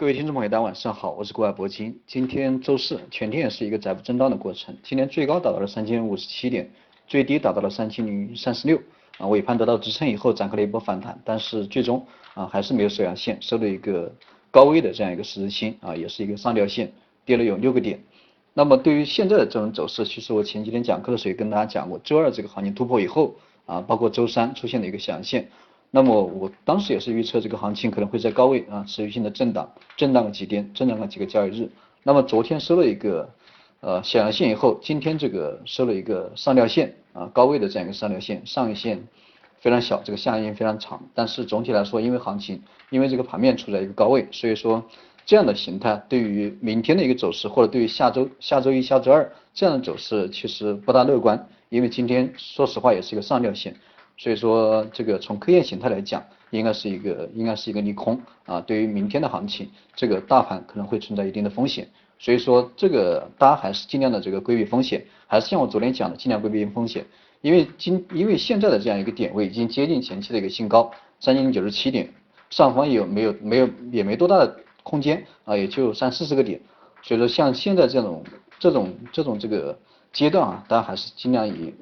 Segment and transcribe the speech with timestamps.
[0.00, 2.00] 各位听众朋友，大家晚上好，我是国外铂金。
[2.06, 4.74] 今天周四，全天也是一个窄幅震荡的过程。
[4.82, 6.70] 今天最高达到了三千五十七点，
[7.06, 8.80] 最低达到了三千零三十六。
[9.18, 12.02] 啊，尾盘得到支撑以后，展开了一波反弹，但是最终
[12.32, 14.10] 啊还是没有收阳线，收了一个
[14.50, 16.90] 高位的这样一个十字星啊，也是一个上吊线，
[17.26, 18.02] 跌了有六个点。
[18.54, 23.34] 那么对于现在的这种走势，其实我前几天讲课的时候也跟大家讲过，周二这个行情突破以后
[23.66, 25.50] 啊，包括周三出现了一个阳线。
[25.92, 31.68] 那么我当时也是预测这个行情可能会在高位啊持续性的震荡，震荡个几天，震荡个几个交易日。
[32.04, 33.28] 那么昨天收了一个
[33.80, 39.02] 呃小阳线以后，今天这个收了一个上吊线啊高位的这样一个上吊线，上影线
[39.58, 41.02] 非常小，这个下影线非常长。
[41.12, 44.84] 但是总体来说，因为行情，因为这个盘面处在一个高位，所以说
[45.26, 53.74] 这样的形态对于明天的一个走势，或者对于下周下周一下周二这样的走势其实不大乐观，因为今天说实话也是一个上吊线。
[54.20, 58.60] 所以说，这个从 K 线形态来讲，应该是一个应该是一个利空啊。
[58.60, 61.88] 对于明天的行情，这个大盘可能会存在一定的风险。
[62.18, 67.06] 所以说，这个大家还是尽量的这个规避风险，还是像我昨天讲的，尽量规避风险。
[67.40, 72.06] 因为今因为现在的这样一个点位已经接近前期的一个新高三千零九十七点，
[72.50, 76.60] 上方有没有没有也没多大的空间啊，也就三四十个点。
[77.00, 78.22] 所以说，像现在这种
[78.58, 79.78] 这种这种这个
[80.12, 81.72] 阶段啊，大家还是尽量以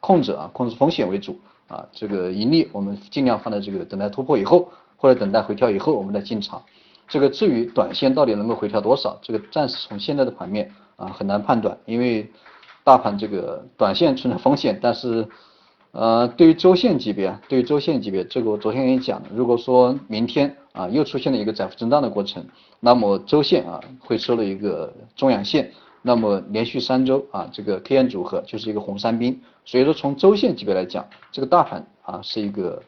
[0.00, 1.38] 控制啊控制风险为主。
[1.68, 6.62] 啊，这个盈利我们尽量放在这个等待突破以后，或者等待回调以后，我们再进场。
[7.06, 12.30] 这个至于短线到底能够回调多少，这个暂时从现在的盘面啊很难判断，因为
[12.84, 14.78] 大盘这个短线存在风险。
[14.82, 15.26] 但是
[15.92, 22.44] 呃，对于周线级别，对于周线级别，这个我昨天跟你讲了，如果说明天啊又出现了一个窄幅震荡的过程，
[22.80, 25.70] 那么周线啊会收了一个中阳线。
[26.00, 32.82] 那么连续三周啊，这个 K 线组合就是一个红三兵，所以说从周线级别来讲，这个大盘啊是一个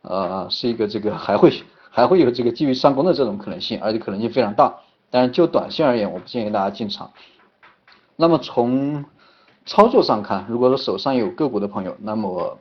[0.00, 1.52] 呃是一个这个还会
[1.90, 4.74] 还会有这个继续上攻的这种可能性，而且可能性非常大。
[5.10, 7.10] 但是就短线而言，我不建议大家进场。
[8.16, 9.04] 那么从
[9.66, 12.58] 操作上看，如果说手上有个股的朋友，那么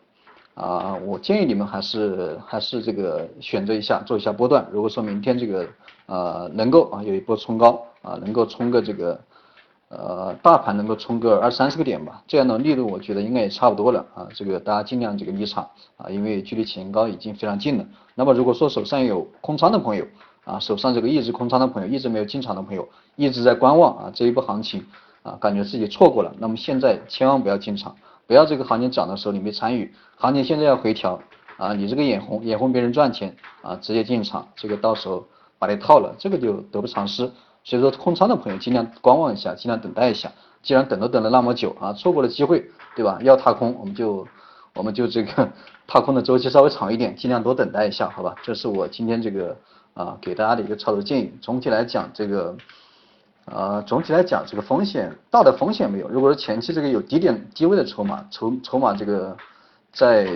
[0.56, 4.68] 啊我建议你们还是还是这个选择一下做一下波段。
[4.74, 5.66] 如果说明天这个
[6.08, 9.18] 呃能够啊有一波冲高啊，能够冲个这个。
[9.96, 14.28] 呃，大盘能够冲个二三十个点吧，这样的力度我觉得应该也差不多了啊。
[14.34, 17.86] 这个大家尽量这个离场啊，因为距离前高已经非常近了。
[18.16, 20.06] 那么如果说手上有空仓的朋友
[20.46, 24.84] 啊，手上这个一直空仓的朋友，一直没有进场的朋友，一直在观望啊，这一波行情
[25.22, 26.34] 啊，感觉自己错过了。
[26.40, 31.20] 那么现在千万不要进场，不要这个行情涨的时候你没参与，行情现在要回调
[31.58, 35.24] 啊，你这个眼红眼红别人赚钱啊，直接进场，这个到时候
[35.60, 37.30] 把你套了，这个就得不偿失。
[37.64, 40.32] 所以说空仓的朋友尽量观望一下，尽量等待一下。
[40.62, 43.20] 既然等都等了那么久啊，错过了机会，对吧？
[43.22, 44.26] 要踏空，我们就
[44.76, 45.52] 我们就这个
[45.88, 48.34] 踏空的周期稍微长一点，尽量多等待一下，好吧？
[48.44, 49.58] 这是我今天这个
[49.94, 51.34] 啊给大家的一个操作建议。
[51.42, 52.56] 总体来讲，这个
[53.44, 56.08] 呃总体来讲这个风险大的风险没有。
[56.08, 59.36] 如果说前期这个有低点低位的筹码，筹筹码这个
[59.92, 60.30] 在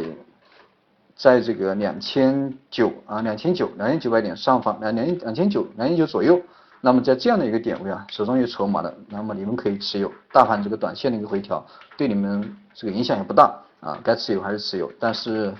[1.16, 6.42] 在这个两千九啊两千九两千九百点上方两两两千九两千九左右。
[6.80, 10.12] 那么在这样的一个点位啊，手中有筹码的，那么你们可以持有。
[10.32, 11.66] 大盘这个短线的一个回调，
[11.98, 14.92] 对你们这个影响也不大啊，该持有还是持有。
[15.00, 15.54] 但是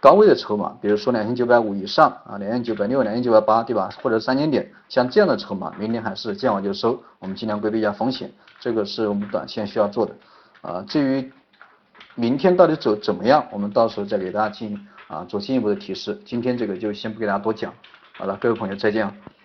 [0.00, 3.88] 高位的筹码，比如说两千九百五以上啊，两千九百六、两千九百八，对吧？
[4.02, 8.30] 或者三千点，像这样的筹码，明天还是见好就收，我们尽量规避一下风险。
[8.58, 10.14] 这个是我们短线需要做的
[10.62, 10.84] 啊。
[10.88, 11.32] 至于
[12.16, 16.20] 明天到底走怎么样，我们到时候再给大家进啊做进一步的提示。
[16.24, 17.72] 今天这个就先不给大家多讲，
[18.18, 19.35] 好了，各位朋友再见。